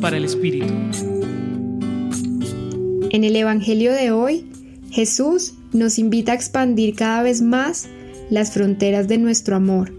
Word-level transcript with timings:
Para 0.00 0.16
el 0.16 0.24
Espíritu. 0.24 0.72
En 3.10 3.22
el 3.22 3.36
Evangelio 3.36 3.92
de 3.92 4.10
hoy, 4.10 4.46
Jesús 4.90 5.54
nos 5.72 5.98
invita 5.98 6.32
a 6.32 6.34
expandir 6.34 6.96
cada 6.96 7.22
vez 7.22 7.42
más 7.42 7.86
las 8.30 8.50
fronteras 8.52 9.08
de 9.08 9.18
nuestro 9.18 9.54
amor. 9.54 9.94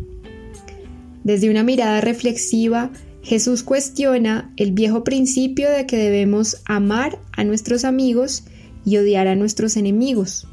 Desde 1.24 1.50
una 1.50 1.63
mirada 1.63 2.02
reflexiva, 2.02 2.91
Jesús 3.21 3.63
cuestiona 3.63 4.52
el 4.57 4.71
viejo 4.71 5.04
principio 5.04 5.70
de 5.70 5.85
que 5.85 5.97
debemos 5.97 6.57
amar 6.65 7.20
a 7.31 7.43
nuestros 7.43 7.85
amigos 7.85 8.43
y 8.83 8.97
odiar 8.97 9.27
a 9.27 9.35
nuestros 9.35 9.77
enemigos. 9.77 10.47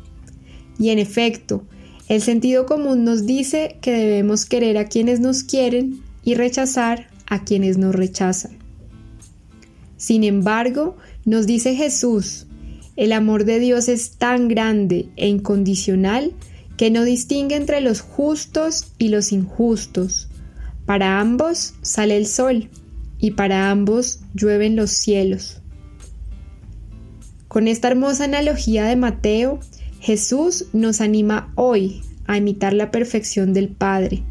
Y 0.78 0.90
en 0.90 0.98
efecto, 0.98 1.64
el 2.08 2.20
sentido 2.20 2.66
común 2.66 3.04
nos 3.04 3.26
dice 3.26 3.78
que 3.80 3.92
debemos 3.92 4.44
querer 4.44 4.76
a 4.78 4.84
quienes 4.84 5.20
nos 5.20 5.42
quieren 5.42 6.02
y 6.22 6.34
rechazar 6.34 7.08
a 7.26 7.44
quienes 7.44 7.78
nos 7.78 7.94
rechazan. 7.94 8.60
Sin 10.00 10.24
embargo, 10.24 10.96
nos 11.26 11.46
dice 11.46 11.74
Jesús, 11.74 12.46
el 12.96 13.12
amor 13.12 13.44
de 13.44 13.58
Dios 13.58 13.86
es 13.86 14.12
tan 14.12 14.48
grande 14.48 15.10
e 15.16 15.28
incondicional 15.28 16.32
que 16.78 16.90
no 16.90 17.04
distingue 17.04 17.54
entre 17.54 17.82
los 17.82 18.00
justos 18.00 18.94
y 18.96 19.08
los 19.08 19.30
injustos. 19.30 20.30
Para 20.86 21.20
ambos 21.20 21.74
sale 21.82 22.16
el 22.16 22.26
sol 22.26 22.70
y 23.18 23.32
para 23.32 23.70
ambos 23.70 24.20
llueven 24.32 24.74
los 24.74 24.90
cielos. 24.90 25.60
Con 27.46 27.68
esta 27.68 27.88
hermosa 27.88 28.24
analogía 28.24 28.86
de 28.86 28.96
Mateo, 28.96 29.60
Jesús 30.00 30.64
nos 30.72 31.02
anima 31.02 31.52
hoy 31.56 32.00
a 32.26 32.38
imitar 32.38 32.72
la 32.72 32.90
perfección 32.90 33.52
del 33.52 33.68
Padre, 33.68 34.22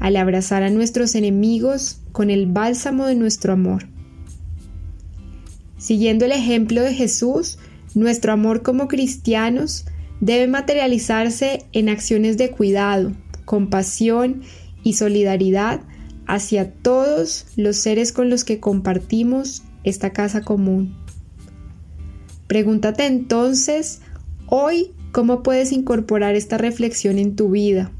al 0.00 0.16
abrazar 0.16 0.64
a 0.64 0.70
nuestros 0.70 1.14
enemigos 1.14 2.00
con 2.10 2.28
el 2.28 2.46
bálsamo 2.46 3.06
de 3.06 3.14
nuestro 3.14 3.52
amor. 3.52 3.86
Siguiendo 5.86 6.24
el 6.24 6.32
ejemplo 6.32 6.82
de 6.82 6.92
Jesús, 6.92 7.58
nuestro 7.94 8.32
amor 8.32 8.62
como 8.62 8.88
cristianos 8.88 9.84
debe 10.20 10.48
materializarse 10.48 11.64
en 11.70 11.88
acciones 11.88 12.36
de 12.36 12.50
cuidado, 12.50 13.12
compasión 13.44 14.42
y 14.82 14.94
solidaridad 14.94 15.82
hacia 16.26 16.72
todos 16.72 17.46
los 17.54 17.76
seres 17.76 18.10
con 18.10 18.30
los 18.30 18.42
que 18.42 18.58
compartimos 18.58 19.62
esta 19.84 20.12
casa 20.12 20.40
común. 20.40 20.96
Pregúntate 22.48 23.06
entonces 23.06 24.00
hoy 24.48 24.90
¿Cómo 25.12 25.44
puedes 25.44 25.70
incorporar 25.70 26.34
esta 26.34 26.58
reflexión 26.58 27.18
en 27.18 27.36
tu 27.36 27.50
vida? 27.50 27.92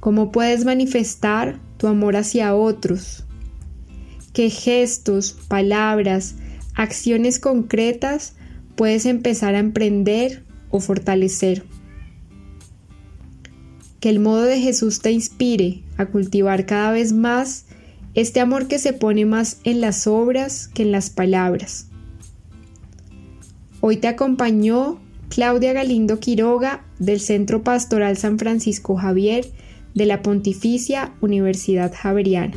¿Cómo 0.00 0.32
puedes 0.32 0.64
manifestar 0.64 1.60
tu 1.76 1.88
amor 1.88 2.16
hacia 2.16 2.54
otros? 2.54 3.24
¿Qué 4.32 4.48
gestos, 4.48 5.36
palabras, 5.46 6.36
acciones 6.76 7.40
concretas 7.40 8.34
puedes 8.76 9.06
empezar 9.06 9.54
a 9.54 9.58
emprender 9.58 10.44
o 10.70 10.78
fortalecer? 10.78 11.64
Que 13.98 14.10
el 14.10 14.20
modo 14.20 14.42
de 14.42 14.60
Jesús 14.60 15.00
te 15.00 15.10
inspire 15.10 15.82
a 15.96 16.06
cultivar 16.06 16.66
cada 16.66 16.92
vez 16.92 17.12
más 17.12 17.64
este 18.14 18.40
amor 18.40 18.68
que 18.68 18.78
se 18.78 18.92
pone 18.92 19.24
más 19.24 19.58
en 19.64 19.80
las 19.80 20.06
obras 20.06 20.68
que 20.68 20.82
en 20.82 20.92
las 20.92 21.10
palabras. 21.10 21.88
Hoy 23.80 23.96
te 23.96 24.08
acompañó 24.08 25.00
Claudia 25.28 25.72
Galindo 25.72 26.20
Quiroga 26.20 26.84
del 26.98 27.20
Centro 27.20 27.62
Pastoral 27.62 28.16
San 28.16 28.38
Francisco 28.38 28.96
Javier 28.96 29.46
de 29.94 30.06
la 30.06 30.22
Pontificia 30.22 31.14
Universidad 31.20 31.92
Javeriana. 31.94 32.56